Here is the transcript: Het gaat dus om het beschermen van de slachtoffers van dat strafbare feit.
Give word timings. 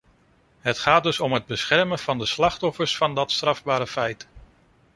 Het 0.59 0.79
gaat 0.79 1.03
dus 1.03 1.19
om 1.19 1.33
het 1.33 1.45
beschermen 1.45 1.99
van 1.99 2.17
de 2.17 2.25
slachtoffers 2.25 2.97
van 2.97 3.15
dat 3.15 3.31
strafbare 3.31 3.87
feit. 3.87 4.27